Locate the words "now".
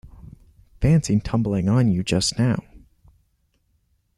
2.39-2.63